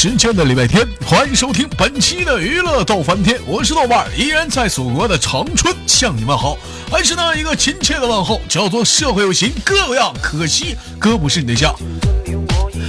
[0.00, 6.56] 时间的礼拜天，欢迎收听本期的娱乐逗翻天，我是豆瓣，依然在祖国的长春向你们好，
[6.88, 11.74] 还是那一个亲切的问候，叫做社会有型哥样，可惜哥不是你对象。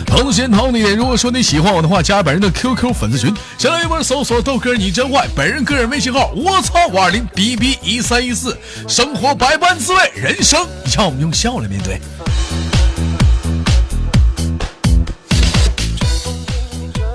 [0.06, 8.56] 同时同你点，如果说你喜欢我的话，加本人的 QQ 粉丝群，先来一波搜索豆哥你真坏，本人个人微信号我操五二零 bb 一三一四，
[8.88, 10.64] 生活百般滋味，人生
[10.96, 12.00] 让我们用笑来面对。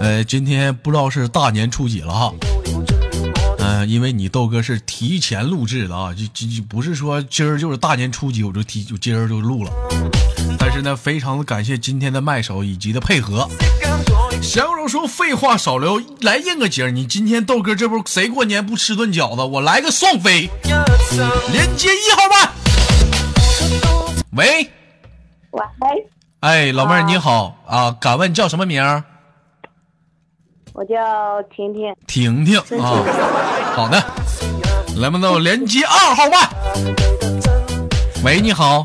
[0.04, 2.30] 呃，今天不知道是大年初几了哈，
[3.58, 9.72] 嗯、因为你豆哥是提前录制的啊，就就就不是说今儿就是大年初几我就提就今儿就录了，
[10.58, 13.48] 但是呢，非常的感谢今天的麦手以及的配合。
[14.42, 16.90] 闲话少说，废话少聊，来应个景儿。
[16.90, 19.42] 你今天豆哥这不谁过年不吃顿饺子？
[19.42, 20.50] 我来个双飞，
[21.50, 22.52] 连接一号麦。
[24.32, 24.70] 喂，
[25.52, 25.62] 喂，
[26.40, 29.02] 哎，老妹儿你好啊，敢问叫什么名儿？
[30.74, 32.98] 我叫婷婷，婷婷啊，
[33.76, 33.96] 好的，
[34.96, 36.50] 来吧，那我连接二号麦。
[38.24, 38.84] 喂，你好，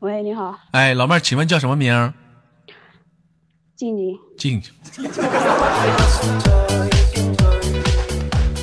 [0.00, 2.14] 喂，你好，哎，老妹儿，请问叫什么名儿？
[3.76, 4.72] 静静，静静。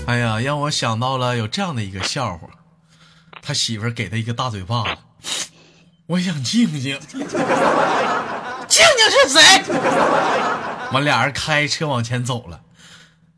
[0.07, 2.47] 哎呀，让我想到了有这样的一个笑话，
[3.43, 4.83] 他媳妇儿给他一个大嘴巴
[5.21, 5.51] 子，
[6.07, 7.29] 我想静静，静
[8.67, 9.39] 静是谁？
[10.91, 12.61] 完，俩人开车往前走了，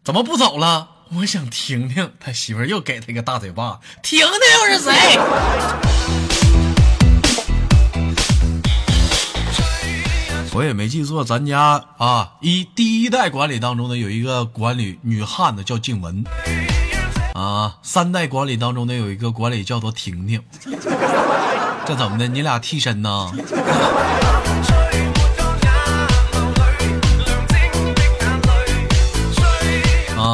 [0.03, 0.89] 怎么不走了？
[1.17, 4.29] 我想婷婷，他媳妇又给他一个大嘴巴，婷婷
[4.59, 5.19] 又是谁？
[10.53, 16.23] 我也没记错，咱家啊一第一代管理当中呢有一个管理女汉子叫静雯，
[17.33, 20.41] 啊三代管理当中呢有一个管理叫做婷婷，
[21.85, 22.27] 这怎么的？
[22.27, 23.31] 你俩替身呢？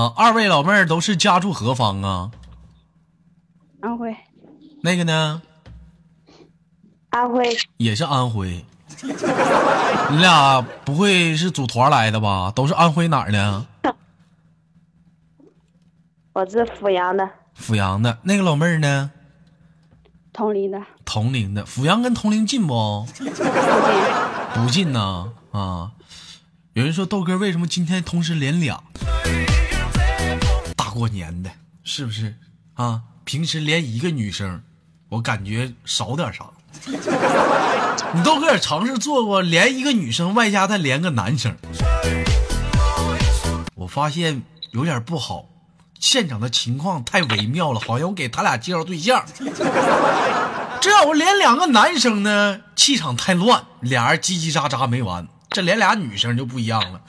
[0.02, 2.32] 啊，二位老妹儿都是家住何方啊？
[3.82, 4.16] 安徽，
[4.82, 5.44] 那个呢
[7.12, 8.66] 安徽，也是安徽。
[10.10, 12.52] 你俩不会是组团来的吧？
[12.56, 13.66] 都是安徽哪儿的？
[16.34, 18.18] 我是阜阳的，阜阳的。
[18.24, 19.12] 那个老妹儿呢？
[20.34, 21.64] 铜陵的，铜陵的。
[21.64, 23.06] 阜阳跟铜陵近不？
[23.06, 23.44] 不近，
[24.56, 25.32] 不近呐。
[25.52, 25.92] 啊，
[26.74, 28.82] 有人说豆哥为什么今天同时连俩？
[30.92, 31.50] 过年的，
[31.84, 32.36] 是不是
[32.74, 33.02] 啊？
[33.24, 34.62] 平时连一个女生，
[35.10, 36.46] 我感觉少点啥。
[38.14, 41.56] 你都搁这尝试做过，连一个女生，外加再连个男生，
[43.76, 45.48] 我发现有点不好。
[46.00, 49.24] 现场的情况太微妙了，好像我给他俩介绍对象。
[50.82, 55.28] 这要我连两个男生呢，气场太乱，俩人叽叽喳喳没完。
[55.52, 57.02] 这连俩女生就不一样了，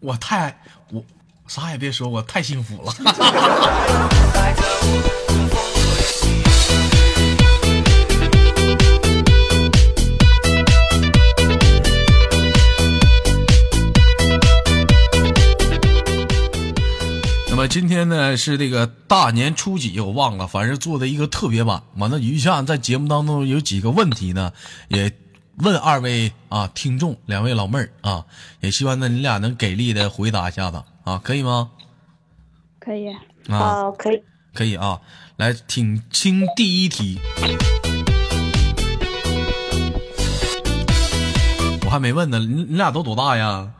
[0.00, 0.62] 我太
[1.50, 2.94] 啥也别说，我太幸福了。
[17.48, 21.82] 那么今天呢是这个大年初几，我忘了，反正做的一个特别版。
[21.96, 24.52] 完了，余下在节目当中有几个问题呢，
[24.86, 25.12] 也
[25.62, 28.24] 问二位啊听众，两位老妹儿啊，
[28.60, 31.70] 也希望呢你俩能给力的回答一下子啊，可以吗？
[32.78, 33.08] 可以，
[33.48, 34.22] 啊，哦，可以，
[34.54, 35.00] 可以啊，
[35.36, 37.20] 来听清第一题。
[41.84, 43.70] 我还没问呢，你你俩都多大呀？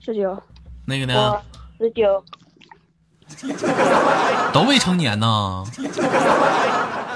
[0.00, 0.42] 十九，
[0.86, 1.42] 那个呢，
[1.78, 2.24] 十九，
[4.52, 5.64] 都未成年呢？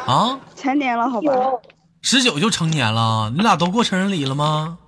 [0.06, 0.38] 啊？
[0.54, 1.32] 成年了，好吧？
[2.06, 4.78] 十九就成年了，你俩都过成人礼了吗？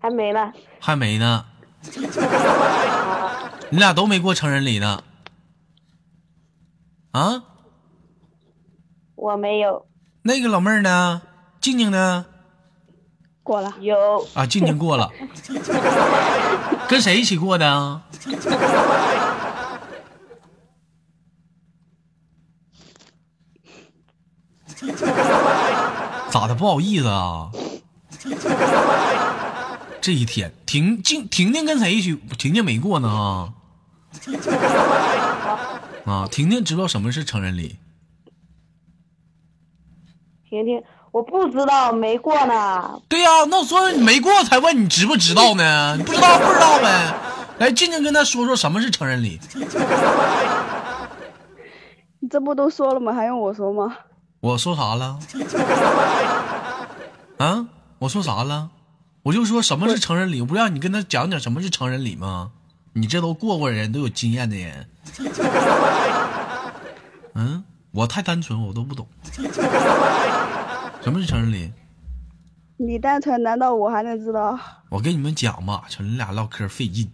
[0.00, 1.44] 还没呢，还没呢。
[3.68, 5.04] 你俩都没过成人礼呢。
[7.12, 7.44] 啊？
[9.14, 9.86] 我没有，
[10.22, 11.22] 那个老妹儿呢？
[11.60, 12.26] 静静呢？
[13.44, 15.12] 过了，有，啊，静静过了。
[16.90, 18.02] 跟谁一起过的
[26.40, 26.54] 咋的？
[26.54, 27.50] 不好意思啊。
[30.00, 32.18] 这一天，婷静婷婷跟谁一起？
[32.38, 33.52] 婷婷没过呢啊。
[36.06, 37.76] 啊，婷婷知道什么是成人礼？
[40.48, 45.94] 婷婷，我不知道，没过呢，对呀、那我说你没过才问你知不知道呢？
[45.98, 47.14] 你不知道不知道呗。
[47.58, 49.38] 来，静静跟他说说什么是成人礼。
[52.20, 53.12] 你这不都说了吗？
[53.12, 53.94] 还用我说吗？
[54.40, 55.18] 我说啥了？
[57.36, 57.66] 啊？
[57.98, 58.70] 我说啥了？
[59.22, 62.52] 我就说什么是成人礼，我不让你跟他讲讲什么是成人礼吗？
[62.94, 64.88] 你这都过过人，都有经验的人。
[67.34, 69.06] 嗯，我太单纯，我都不懂。
[71.02, 71.70] 什么是成人礼？
[72.78, 74.58] 你单纯，难道我还能知道？
[74.88, 77.06] 我跟你们讲吧，瞅你俩唠嗑费劲，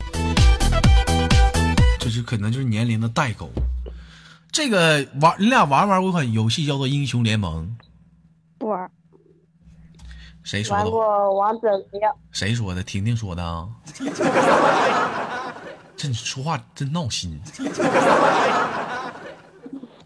[1.98, 3.50] 就是可能就是年龄的代沟。
[4.56, 7.76] 这个玩，你俩玩没玩过一款游戏叫做《英雄联盟》？
[8.56, 8.90] 不玩。
[10.44, 10.82] 谁说的？
[10.82, 12.16] 玩过王者荣耀。
[12.32, 12.82] 谁说的？
[12.82, 13.68] 婷婷说的啊。
[15.94, 17.38] 这你说话真闹心。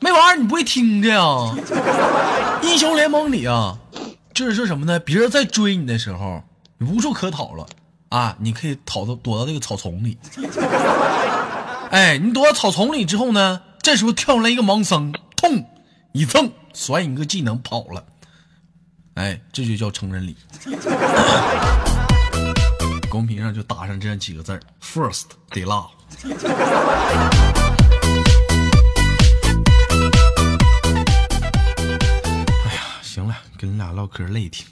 [0.00, 1.54] 没玩你不会听着呀？
[2.64, 3.78] 英雄联盟里啊，
[4.34, 4.98] 就是说什么呢？
[4.98, 6.42] 别人在追你的时候，
[6.80, 7.64] 无处可逃了
[8.08, 8.36] 啊！
[8.40, 10.18] 你可以逃到躲到这个草丛里。
[11.92, 15.66] 哎，你躲到草丛里之后呢，这时候跳出来一个盲僧，痛
[16.12, 18.04] 一蹭，甩你个技能跑了。
[19.14, 20.36] 哎，这就叫成人礼。
[23.08, 25.88] 公屏上就打上这样几个字 f i r s t they love。
[32.66, 34.66] 哎呀，行了，跟你俩唠嗑累挺。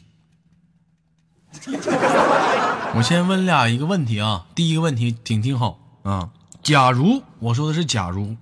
[2.95, 6.29] 我先问俩一个问题啊，第一个问题听听好啊。
[6.63, 8.37] 假如我说的是假如，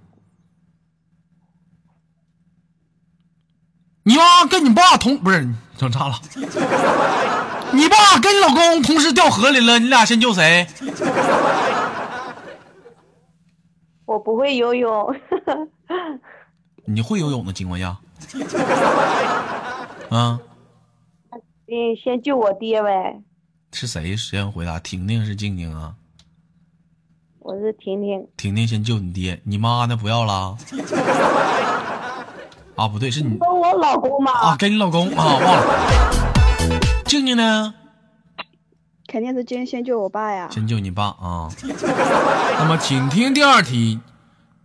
[4.09, 5.45] 你妈跟你爸同不是
[5.77, 6.15] 整岔了？
[7.73, 10.65] 你爸跟你老公同时掉河里了，你俩先救谁？
[14.05, 15.13] 我不会游泳。
[16.85, 17.97] 你会游泳的情况下，
[20.11, 20.39] 啊？
[21.67, 23.21] 你先救我爹呗。
[23.73, 24.79] 是谁先回答？
[24.79, 25.97] 婷婷是静静啊？
[27.41, 28.25] 我是婷婷。
[28.37, 29.97] 婷婷先救你爹，你妈呢？
[29.97, 30.57] 不要了？
[32.77, 34.33] 啊，不对，是你跟我老公嘛？
[34.33, 35.63] 啊，跟你老公啊，忘了。
[37.07, 37.75] 静静呢？
[39.07, 40.49] 肯定是先先救我爸呀。
[40.51, 41.49] 先救你爸啊。
[42.59, 43.99] 那么，请听第二题：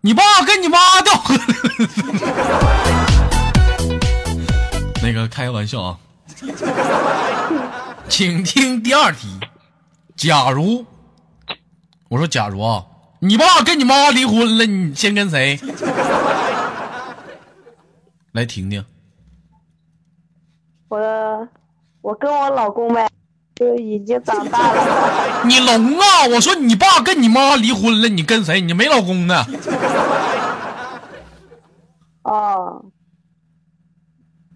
[0.01, 1.41] 你爸跟你妈掉河里。
[5.03, 5.97] 那个开个玩笑啊。
[8.09, 9.39] 请听第二题：
[10.17, 10.85] 假如
[12.09, 12.83] 我说假如啊，
[13.19, 15.57] 你爸跟你妈离婚了，你先跟谁？
[18.31, 18.85] 来听听。
[20.89, 21.47] 我。
[22.03, 23.07] 我跟我老公呗，
[23.53, 25.45] 就已经长大了。
[25.45, 26.25] 你聋啊！
[26.33, 28.59] 我说你爸跟你妈离婚了，你跟谁？
[28.59, 29.45] 你没老公呢？
[32.23, 32.83] 哦，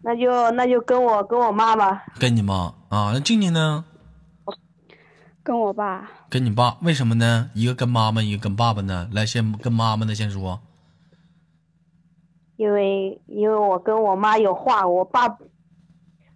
[0.01, 2.03] 那就那就跟我跟我妈吧。
[2.17, 3.11] 跟你妈啊？
[3.13, 3.85] 那静静呢？
[5.43, 6.09] 跟我爸。
[6.31, 6.77] 跟你爸？
[6.81, 7.51] 为什么呢？
[7.53, 9.07] 一个跟妈妈，一个跟爸爸呢？
[9.13, 10.59] 来，先跟妈妈的先说。
[12.57, 15.37] 因为因为我跟我妈有话，我爸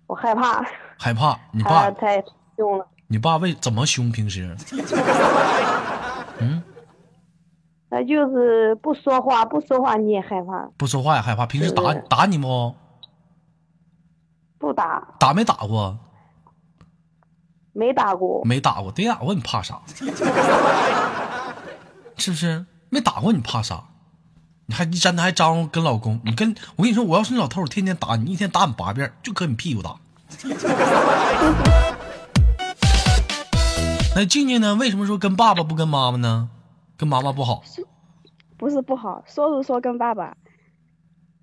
[0.07, 0.63] 我害怕。
[0.97, 2.21] 害怕你爸太
[2.57, 2.85] 凶了。
[3.07, 4.11] 你爸为怎么凶？
[4.11, 4.55] 平时？
[6.41, 6.61] 嗯，
[7.89, 10.69] 他就是不说话，不说话你也害怕。
[10.77, 11.45] 不说话也害怕。
[11.45, 12.75] 平时打打你不？
[14.57, 15.07] 不打。
[15.19, 15.97] 打没打过？
[17.71, 18.43] 没打过。
[18.43, 19.81] 没打过，没打过你怕啥？
[22.17, 22.65] 是不是？
[22.89, 23.83] 没打过你怕啥？
[24.69, 26.21] 你还你真的还张罗跟老公？
[26.23, 29.95] 你跟我跟你说，我要是你老头，我天天打你，一天打你八遍，就搁你屁股打。
[34.15, 34.75] 那静静呢？
[34.75, 36.51] 为什么说跟爸爸不跟妈妈呢？
[36.95, 37.63] 跟妈妈不好？
[38.57, 40.37] 不是不好，说是说跟爸爸。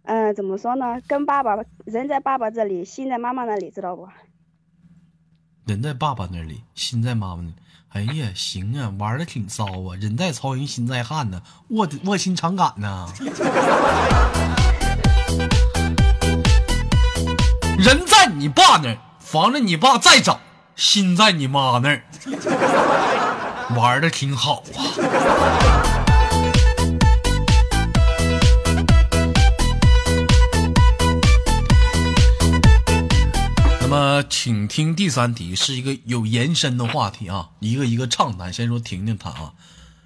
[0.04, 1.00] 嗯，怎么说呢？
[1.08, 4.06] 跟爸爸，人在爸爸这里，心在妈妈那里，知道不？
[5.64, 7.50] 人在爸爸那里，心在妈妈那。
[7.90, 9.96] 哎呀，行啊，玩的挺骚啊！
[10.00, 13.08] 人在曹营心在汉呢，卧卧薪尝胆呢。
[17.78, 20.38] 人在你爸那儿，防着你爸再找；
[20.74, 22.02] 心在你妈那儿，
[23.76, 26.05] 玩的挺好啊。
[33.96, 38.52] 么，请听第三题，是一个有延伸的话题啊，一个一个畅谈。
[38.52, 39.54] 先说婷婷谈啊。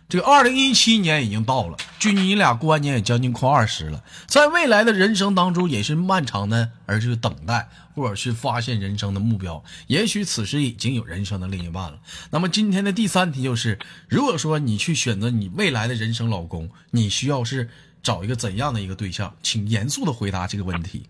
[0.09, 9.63] 这个二零一七年已经到了，距你俩过完年也将近快二十了，在未来的人生当中也是漫长的，而是等待或者是发现人生的目标。
[9.89, 11.99] 也许此时已经有人生的另一半了。
[12.31, 13.79] 那么今天的第三题就是，
[14.09, 17.69] 如果说你去选择你未来的人生老公，你需要是
[18.03, 19.35] 找一个怎样的一个对象？
[19.43, 21.07] 请严肃的回答这个问题。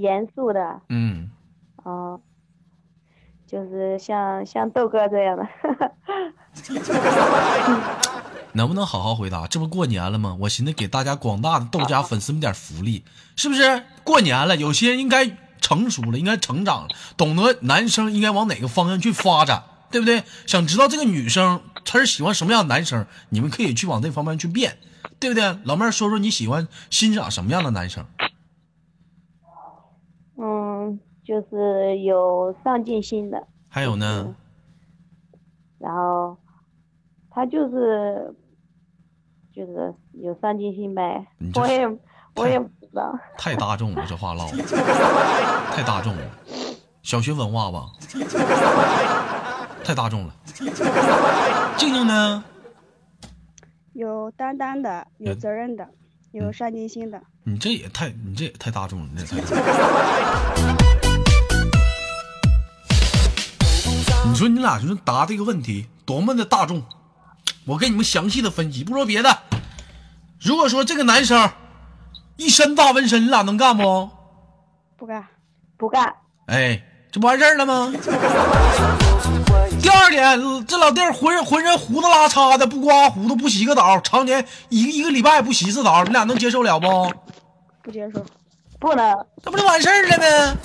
[0.00, 0.80] 严肃的。
[0.88, 1.30] 嗯。
[1.82, 2.20] 哦。
[3.46, 5.46] 就是像像豆哥这样的，
[8.54, 9.46] 能不能好好回答？
[9.46, 10.36] 这不过年了吗？
[10.40, 13.04] 我寻思给大家广大的豆家粉丝们点福利，
[13.36, 13.84] 是不是？
[14.02, 19.62] 过年了，有些人应该成熟了，应该成长了，懂得男生应该往哪个方向去发展，
[19.92, 20.24] 对不对？
[20.48, 24.78] 想知道这个女生她是喜欢什么样的男生，你们可以去往这方面去变，
[25.20, 25.56] 对不对？
[25.62, 28.04] 老妹儿，说说你喜欢欣赏什么样的男生？
[30.36, 34.34] 嗯，就是有上进心的，还有呢？
[35.78, 36.36] 然后
[37.28, 38.34] 他就是
[39.52, 41.86] 就是有上进心呗我也
[42.36, 44.58] 我也不知道，太大众了，这话唠的
[45.74, 46.22] 太大众了，
[47.02, 47.92] 小学文化吧，
[49.84, 50.34] 太大众了。
[51.76, 52.44] 静静呢？
[53.92, 55.88] 有担当的，有嗯责任的，
[56.32, 57.20] 有上进心的。
[57.44, 60.95] 你这也太，你这也太大众了，你这也 太
[64.36, 66.82] 你说你俩就是答这个问题多么的大众，
[67.64, 68.84] 我给你们详细的分析。
[68.84, 69.38] 不说别的，
[70.38, 71.50] 如果说这个男生
[72.36, 74.10] 一身大纹身，你俩能干不？
[74.98, 75.26] 不干，
[75.78, 76.16] 不干，
[76.48, 77.90] 哎，这不完事儿了吗？
[79.80, 87.10] 第二点，这老弟儿浑身浑身胡子拉碴的，不刮胡子，不洗个澡，常年一个一个礼拜不洗一次澡，你俩能接受了不？
[87.82, 88.22] 不接受。
[88.78, 90.58] 不能，这不就完事儿了吗？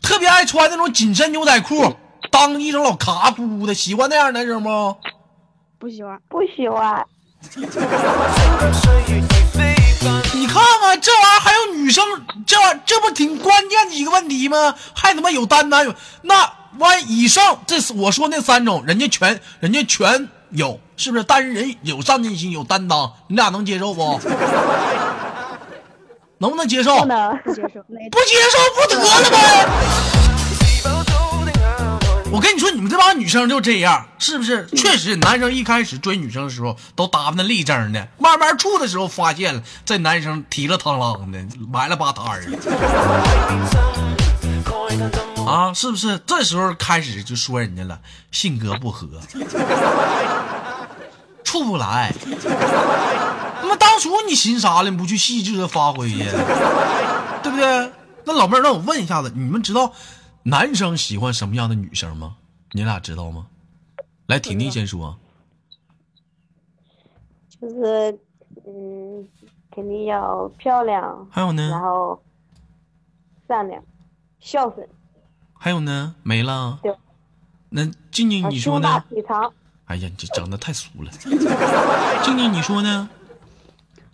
[0.00, 1.94] 特别爱穿那种紧身牛仔裤，
[2.32, 4.96] 当医生老卡咕的，喜欢那样的男生不？
[5.78, 6.18] 不喜欢。
[6.28, 7.04] 不喜欢，
[10.34, 12.02] 你看看这玩意儿还有女生，
[12.46, 14.74] 这玩意儿这不挺关键的一个问题吗？
[14.94, 21.24] 还他妈有担当有那万以上，这是我说那三种，人家全人家全有，是不是？
[21.24, 24.18] 但是人有上进心，有担当，你俩能接受不？
[26.38, 26.98] 能不能接受？
[27.00, 27.82] 不能，不接受。
[27.82, 30.21] 不接受不得了呗。
[32.32, 34.66] 我跟你说，你们这帮女生就这样，是不是？
[34.74, 42.56] 确实，男生一开始追女生的时候都打扮的立正的，慢慢处的时候发现了，这男生提了螳螂的，埋了吧摊儿的，
[45.44, 46.18] 啊，是不是？
[46.26, 49.06] 这时候开始就说人家了，性格不合，
[51.44, 52.14] 处不来。
[53.60, 54.88] 那么当初你寻啥了？
[54.90, 56.26] 你不去细致的发挥呀？
[57.42, 57.92] 对不对？
[58.24, 59.92] 那老妹儿，让我问一下子，你们知道
[60.44, 62.36] 男生喜欢什么样的女生吗？
[62.72, 63.46] 你俩知道吗？
[64.26, 65.18] 来，婷婷先说。
[67.60, 68.18] 就是
[68.66, 69.28] 嗯，
[69.70, 71.68] 肯定要漂亮，还有呢？
[71.68, 72.20] 然后
[73.46, 73.82] 善良、
[74.40, 74.88] 孝顺，
[75.52, 76.14] 还有呢？
[76.22, 76.92] 没了对。
[77.68, 79.04] 那静静啊你说呢？
[79.08, 79.52] 体长，
[79.84, 81.10] 哎呀，你这整的太俗了。
[82.24, 83.08] 静静你说呢？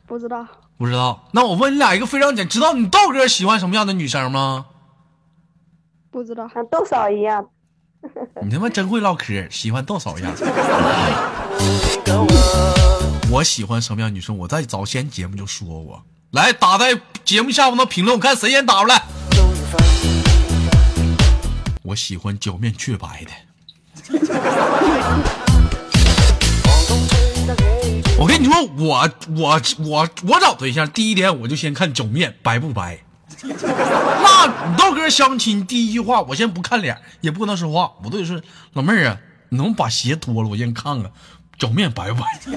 [0.06, 0.46] 不知道。
[0.76, 1.28] 不知道。
[1.32, 4.66] 那我问你俩一个非常简，知道你道哥喜欢什么样的女生吗？
[6.10, 6.48] 不知道。
[6.52, 7.46] 像豆嫂一样，
[8.42, 10.32] 你他妈真会唠嗑，喜欢豆嫂一样。
[13.30, 14.36] 我喜欢什么样女生？
[14.38, 16.02] 我在早先节目就说过。
[16.30, 19.02] 来，打在节目下方的评论，我看谁先打出来。
[21.82, 23.30] 我喜欢脚面雀白的。
[28.18, 32.98] 我跟你说，我我我我找对象，第一点我就先看脚面白不白。
[33.48, 38.40] 那你豆哥相亲第一句话，我先不看脸，也不跟他说话，我都得说
[38.72, 39.16] 老妹儿啊，
[39.50, 41.10] 你能把鞋脱了，我先看看
[41.58, 42.26] 脚面白不白。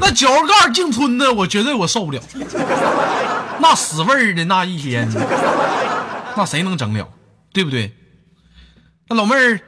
[0.00, 2.20] 那脚盖净村的，我绝对我受不了，
[3.60, 5.08] 那死味儿的那一天，
[6.36, 7.08] 那谁能整了？
[7.52, 7.94] 对不对？
[9.08, 9.60] 那老妹儿，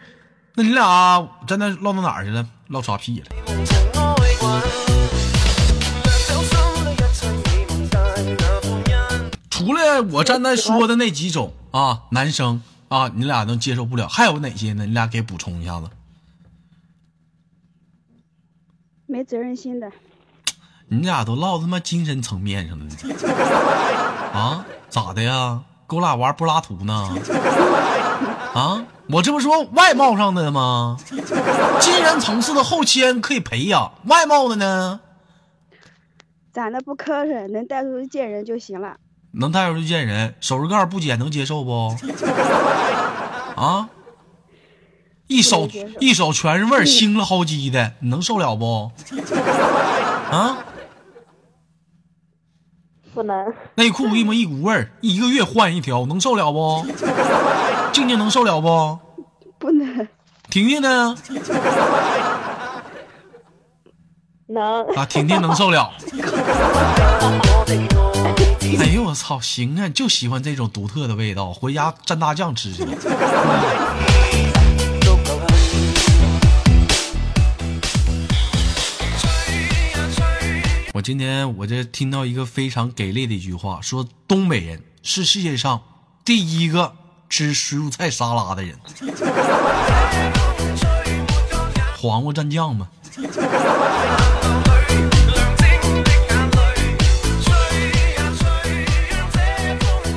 [0.54, 2.46] 那你俩在那唠到哪儿去了？
[2.68, 3.93] 唠啥屁了？
[9.64, 14.84] 除了我刚才说的那几种啊，男生啊，你俩能接受不了，还有哪些呢？
[14.84, 15.88] 你俩给补充一下子。
[19.06, 19.90] 没责任心的。
[20.88, 22.86] 你俩都唠他妈精神层面上了，
[24.38, 24.66] 啊？
[24.90, 25.62] 咋的呀？
[25.86, 27.08] 跟我俩玩柏拉图呢？
[28.54, 28.84] 啊？
[29.08, 30.98] 我这不说外貌上的吗？
[31.80, 35.00] 精神层次的后天可以培养，外貌的呢，
[36.52, 38.96] 长得不磕碜，能带出去见人就行了。
[39.36, 41.94] 能带出去见人，手指盖不剪能接受不？
[43.56, 43.88] 啊？
[45.26, 45.68] 一手
[46.00, 48.90] 一手全是味儿，腥了好几的，你能受了不？
[50.30, 50.58] 啊？
[53.14, 56.84] 不能，内裤一模一股味儿，一个月换一条，能受了不？
[57.92, 58.98] 静静能受了不？
[59.58, 60.08] 不能。
[60.50, 61.16] 婷婷呢？
[64.48, 65.90] 能，啊，婷婷能受了。
[68.64, 72.82] 哎呦我操，行啊，就喜欢这种独特的味道，回家蘸大酱吃去。
[80.94, 85.82] 我今天我这听到一个非常给力的一句话，说东北人是世界上
[86.24, 86.94] 第一个
[87.28, 88.78] 吃蔬菜沙拉的人。
[91.98, 92.88] 黄瓜蘸酱吗？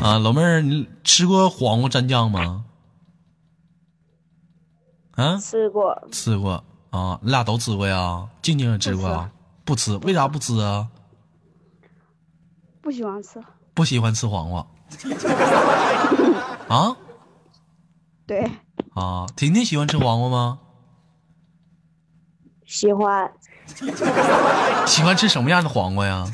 [0.08, 2.64] 啊，老妹儿，你吃过黄瓜蘸酱吗？
[5.16, 8.30] 啊，吃过，吃过啊，你俩都吃过呀？
[8.42, 9.30] 静静也吃过啊？
[9.66, 10.88] 不吃，为啥不吃啊？
[12.82, 13.44] 不喜欢吃。
[13.74, 14.66] 不喜欢吃黄瓜。
[16.74, 16.96] 啊
[18.26, 18.50] 对，
[18.94, 20.60] 啊，婷婷喜欢吃黄瓜吗？
[22.66, 23.30] 喜欢
[24.88, 26.26] 喜欢吃什么样的黄瓜呀？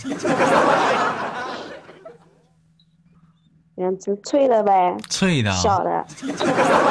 [3.75, 6.05] 想吃脆的呗，脆的、小的，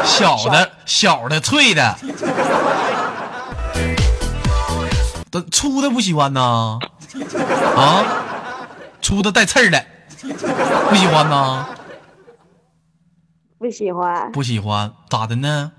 [0.04, 1.96] 小的、小的、脆的。
[5.30, 6.78] 都粗的不喜欢呐？
[7.76, 8.04] 啊，
[9.00, 9.82] 粗的带刺儿的，
[10.90, 11.66] 不喜欢呐？
[13.58, 15.72] 不喜欢，不喜欢，咋的呢？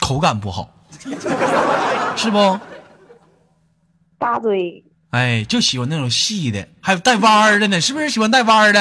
[0.00, 0.68] 口感不好，
[2.16, 2.58] 是不？
[4.18, 4.82] 大嘴，
[5.14, 8.80] 哎，就喜欢那种细的，还有带弯儿的呢，是不是喜欢带弯儿的？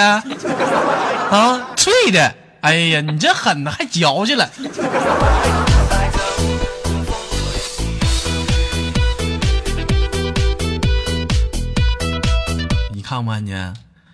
[1.29, 4.49] 啊，脆的，哎呀，你这狠呢，还嚼去了。
[12.91, 13.71] 你看不看见？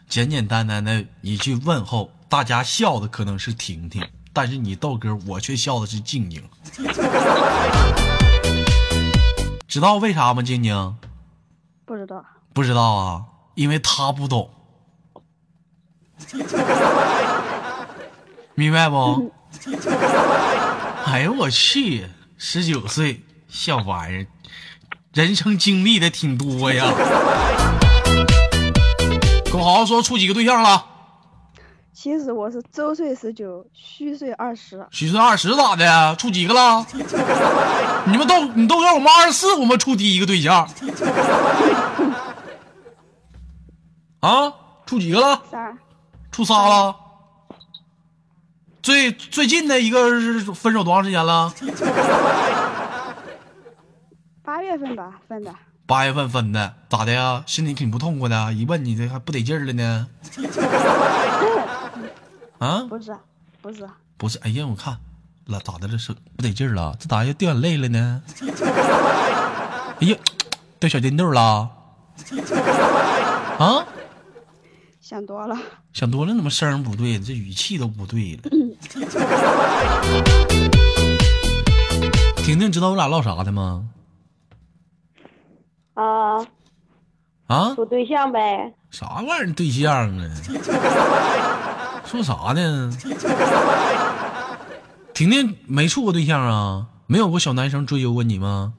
[0.09, 6.43] 简简单单的一句问候，大家笑的可能是婷婷，但是你豆哥，我却笑的是静静。
[9.69, 10.41] 知道为啥吗？
[10.41, 10.95] 静静？
[11.89, 12.23] 不知道。
[12.53, 13.25] 不知道啊，
[13.55, 14.47] 因为他不懂，
[18.53, 19.33] 明白不？
[21.05, 22.05] 哎呦我去，
[22.37, 24.27] 十九岁小玩意儿，
[25.13, 26.85] 人生经历的挺多呀。
[29.45, 30.85] 给我好好说，处几个对象了？
[32.01, 34.87] 其实我是周岁十九，虚岁二十。
[34.89, 36.15] 虚岁二十咋的？
[36.15, 36.85] 处几个了？
[38.05, 40.65] 你们都你都让我们二十四，我们处第一个对象。
[44.21, 44.53] 啊，
[44.85, 45.41] 处几个了？
[45.51, 45.77] 仨。
[46.31, 46.95] 处仨了。
[48.81, 51.53] 最最近的一个是分手多长时间了？
[54.41, 55.53] 八月份吧，分的。
[55.85, 57.43] 八月份分的，咋的呀？
[57.45, 58.53] 心里挺不痛快的。
[58.53, 60.07] 一问你这还不得劲儿了呢？
[62.59, 62.85] 啊？
[62.89, 63.17] 不是，
[63.61, 64.37] 不是，不是。
[64.39, 64.97] 哎呀，我看
[65.45, 65.97] 了，咋的了？
[65.97, 66.95] 是不得劲儿了？
[66.99, 68.21] 这咋又掉眼泪了呢？
[69.99, 70.15] 哎呀，
[70.79, 71.69] 掉小金豆了？
[73.57, 73.85] 啊？
[75.01, 75.57] 想多了。
[75.93, 77.19] 想多了，怎么声儿不对？
[77.19, 78.43] 这语气都不对了。
[82.43, 83.89] 婷婷，知道我俩唠啥的吗？
[85.95, 86.45] 啊
[87.47, 87.73] 啊？
[87.75, 88.73] 处对象呗。
[88.91, 90.29] 啥玩意儿对象啊？
[92.09, 92.91] 说啥呢？
[95.13, 96.87] 婷婷没处过对象啊？
[97.05, 98.73] 没有过小男生追求过你吗？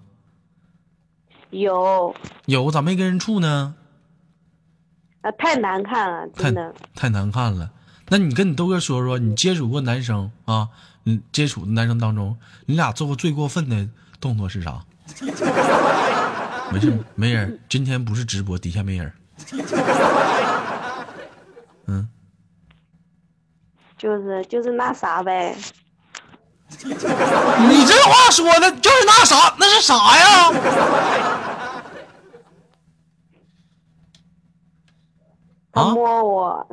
[1.51, 2.13] 有。
[2.47, 3.77] 有，咋没跟人处呢？
[5.21, 6.75] 啊，太难看了，真的。
[6.97, 7.71] 太难看了。
[8.09, 10.69] 那你跟你豆哥说说，你接触过男生啊？
[11.05, 13.89] 你接触的男生当中，你俩做过最过分的
[14.21, 14.85] 动作是啥？
[16.73, 17.61] 没事，没人。
[17.69, 19.13] 今天不是直播，底下没人。
[21.87, 22.09] 嗯。
[24.01, 25.55] 就是就是那啥呗。
[26.81, 30.51] 你这话说的，就是那啥，那是啥呀？
[35.71, 36.67] 他摸我。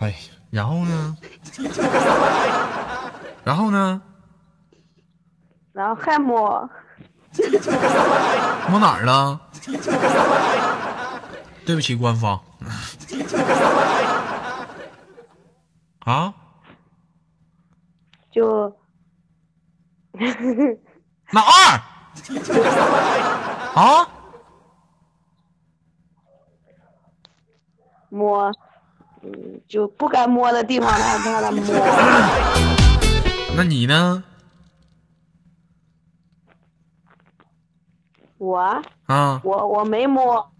[0.00, 0.12] 哎，
[0.50, 1.16] 然后呢？
[3.44, 4.02] 然后呢？
[5.72, 6.68] 然后还摸。
[8.68, 9.40] 摸哪儿了？
[11.66, 12.38] 对不起，官方。
[16.04, 16.32] 啊？
[18.30, 18.76] 就
[21.32, 21.80] 那二？
[23.74, 24.08] 啊？
[28.10, 28.52] 摸，
[29.22, 31.64] 嗯，就不该摸的地方，他他他摸。
[33.56, 34.22] 那你呢？
[38.38, 38.58] 我
[39.06, 40.50] 啊，我我没摸。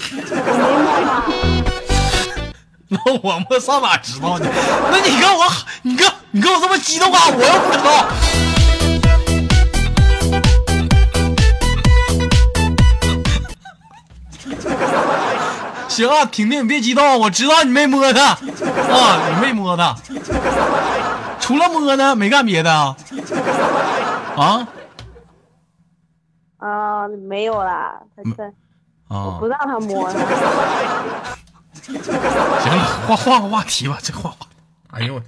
[2.88, 4.46] 那我们上哪知道呢？
[4.90, 5.44] 那你跟我，
[5.82, 7.20] 你跟你跟我这么激动啊？
[7.26, 8.08] 我又不知道。
[15.88, 18.38] 行啊，婷婷，你别激动，我知道你没摸他啊，
[19.34, 19.94] 你没摸他，
[21.38, 22.96] 除了摸呢，没干别的啊。
[24.36, 24.66] 啊
[26.58, 28.44] 啊，没有啦，他他
[29.10, 29.46] 我啊不！
[29.48, 30.18] 让他摸他。
[31.82, 34.38] 行了，换换个话题吧，这换话。
[34.92, 35.22] 哎呦我。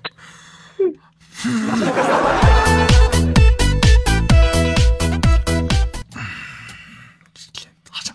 [7.52, 8.14] 天咋整？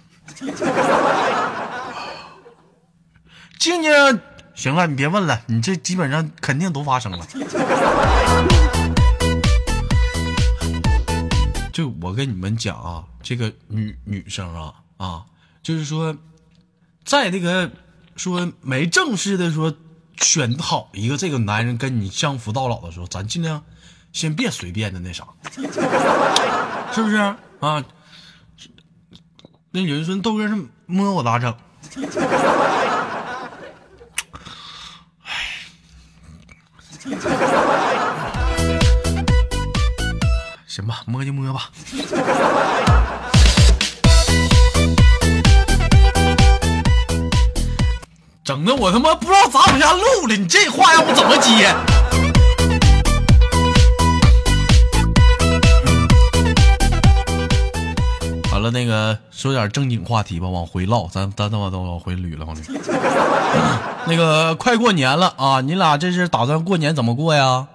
[3.60, 3.92] 静静，
[4.56, 7.28] 行了，你别问了，你这基本上肯定都发生了。
[11.74, 15.26] 就我跟你们讲啊，这个女女生啊啊，
[15.68, 16.16] 就是说，
[17.04, 17.70] 在这个
[18.16, 19.76] 说没正式的说
[20.16, 23.62] 选好一个这个男人跟你相夫到老的时候，咱尽量
[24.14, 25.28] 先别随便的那啥，
[26.94, 27.38] 是不是啊？
[29.72, 31.54] 那有人说豆哥是摸我咋整？
[40.66, 41.70] 行吧，摸就摸吧。
[48.48, 51.68] 整的我他妈不知道咋往下录了，你这话让我怎么接？
[58.54, 62.80] 完了，那个说点正经话题吧，往回唠，咱咱他妈都往回捋了，往捋。
[64.08, 67.68] 那个快过年了啊，你俩这是打算过年怎么过呀？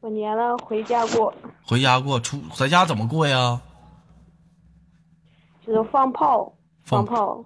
[0.00, 1.32] 过年了回家过，
[1.66, 3.58] 回家过，出在家怎么过呀？
[5.66, 6.52] 就是放炮，
[6.92, 7.42] 放放炮。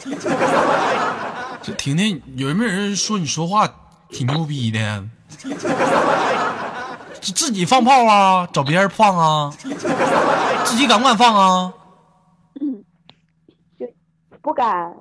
[1.62, 3.68] 这婷婷，有没有人说你说话
[4.08, 5.04] 挺牛逼的？
[7.20, 8.48] 自自己放炮啊？
[8.50, 9.52] 找别人放啊？
[10.64, 11.74] 自己敢不敢放啊？
[14.40, 14.94] 不敢，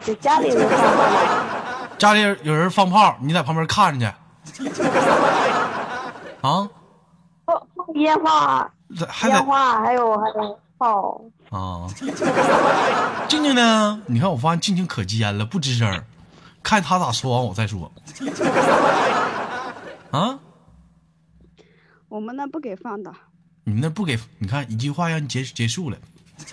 [0.00, 1.04] 就家里人放炮。
[1.96, 4.12] 家里有人放炮，你在旁边看着
[4.52, 4.68] 去。
[6.40, 6.68] 啊？
[7.46, 8.68] 放放烟花，
[9.28, 11.20] 烟花还有还有炮。
[11.52, 11.86] 啊？
[13.28, 14.00] 静静呢？
[14.06, 16.04] 你看，我发现静静可尖了，不吱声儿，
[16.62, 17.92] 看他咋说完我再说。
[20.10, 20.38] 啊？
[22.08, 23.12] 我们那不给放的，
[23.64, 24.18] 你们那不给？
[24.38, 25.96] 你看一句话让你结结束了。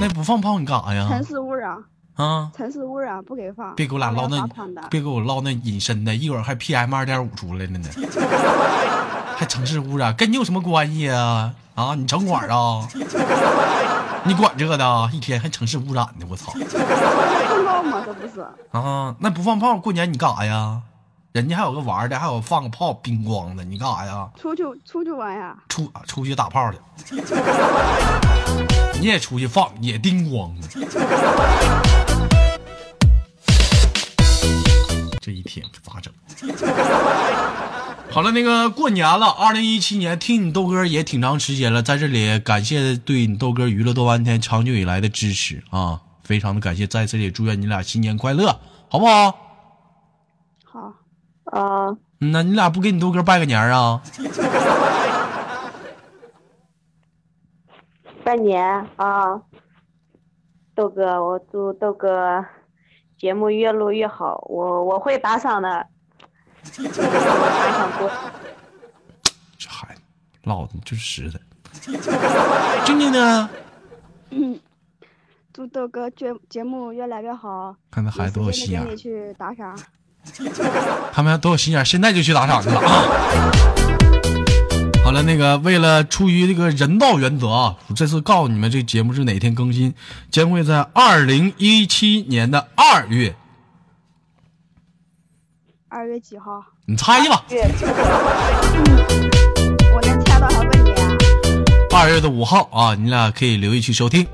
[0.00, 1.06] 那不放炮你干啥呀？
[1.08, 1.76] 城市污染，
[2.14, 2.50] 啊！
[2.56, 3.74] 城市污染不给放。
[3.74, 4.46] 别给我俩唠那
[4.88, 7.88] 别给我唠那隐身的，一会儿还 PM 二点五出来了呢，
[9.36, 11.54] 还城市污染，跟你有什么关系啊？
[11.80, 12.86] 啊，你城管啊？
[14.24, 15.10] 你管这个的？
[15.14, 16.52] 一天还城市污染呢，我操！
[16.52, 18.46] 放炮吗，这不是？
[18.72, 20.82] 啊，那不放炮，过年你干啥呀？
[21.32, 24.28] 人家还有个玩的，还有放个炮，叮咣的，你干啥呀？
[24.38, 25.56] 出去出去玩呀？
[25.70, 26.78] 出出去打炮去，
[29.00, 30.68] 你也出去放，也叮咣的。
[35.18, 36.12] 这一天可咋整？
[38.12, 49.30] 好了，那个过年了，二零一七年听你豆哥也挺长时间了，在这里感谢对你豆哥娱乐多半天长久以来的支持啊，非常的感谢，在这里祝愿你俩新年快乐，好不好？
[50.64, 50.92] 好，
[51.44, 51.88] 啊，
[52.20, 54.02] 嗯那你俩不给你豆哥拜个年啊？
[58.24, 59.40] 拜年啊，
[60.74, 62.44] 豆哥，我祝豆哥
[63.16, 65.86] 节目越录越好，我我会打赏的。
[69.58, 70.00] 这孩子
[70.44, 71.38] 唠的就是实在。
[72.84, 73.48] 静静呢？
[75.52, 77.74] 祝豆哥节节目越来越好。
[77.90, 79.78] 看那孩子多有心眼去打赏。
[81.12, 83.04] 他们多有心眼儿，现在就去打赏去了啊！
[85.02, 89.92] 好了，那个为了出于这个人道原则啊，我这次告诉你们，这节目是哪天更新，
[90.30, 93.34] 将会在二零一七年的二月，
[95.92, 96.64] 二月几号？
[96.86, 97.62] 你猜去吧，月
[99.92, 101.08] 我能猜到还问你啊？
[101.92, 104.24] 二月的五号啊，你俩可以留意去收听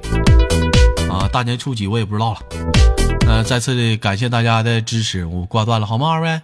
[1.10, 1.26] 啊。
[1.32, 2.40] 大年初几我也不知道了，
[3.26, 6.42] 呃，再次的感谢大家的支持，我挂断了好吗，二位？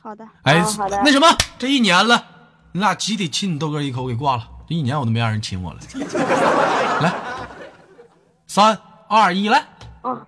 [0.00, 1.26] 好的，哎，好好的那什么，
[1.58, 2.24] 这一年了，
[2.70, 5.80] 你俩集体亲你豆哥一口给挂了，这一年我都没让人亲我了。
[7.02, 7.12] 来，
[8.46, 9.66] 三二一，来，
[10.02, 10.24] 啊，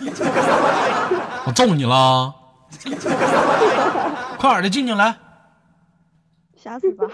[1.44, 2.34] 我揍你了，
[4.38, 5.14] 快点的，静静来。
[6.56, 7.06] 吓死吧。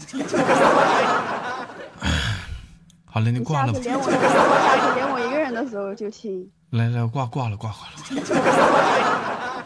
[3.06, 3.78] 好了，你你挂了吧。
[3.80, 6.48] 下次连我，下次连我一个人的时候就亲。
[6.70, 7.94] 来来，挂挂了，挂挂了。
[8.04, 8.22] 挂了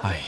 [0.03, 0.21] 哎呀，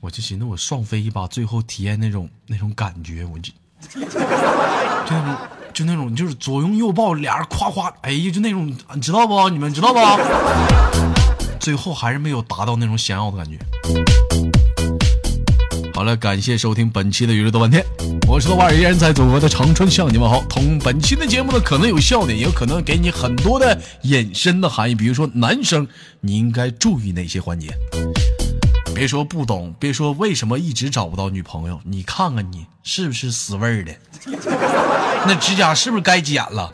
[0.00, 3.52] 我就寻思我双飞一把，最后体验那种那种感觉，我就
[3.92, 5.36] 就那种
[5.72, 9.48] 就那种就是左拥右抱，俩人夸夸，哎呀，就那种，你知道不？
[9.48, 10.00] 你们知道不？
[11.58, 13.58] 最后还是没有达到那种想要的感觉。
[15.94, 17.84] 好了，感谢收听本期的娱乐多半天，
[18.26, 20.42] 我是豆瓣，依然在祖国的长春向你们好。
[20.48, 24.94] 同本期的节目呢，可能有笑点，也有可能给你很多的隐身的含义。
[24.94, 25.86] 比如说，男生
[26.20, 27.68] 你应该注意哪些环节？
[29.00, 33.90] 别说不懂，别说为什么一直找不到女朋友，你看看你是不是死味儿的？
[35.26, 36.70] 那指甲是不是该剪了？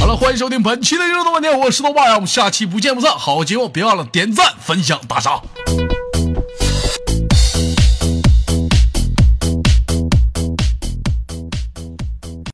[0.00, 3.12] 好了，欢迎收听本期的娱乐豆瓣天，我是豆瓣，让我们下期不见不散。
[3.12, 5.40] 好节目别忘了点赞、分享、打赏。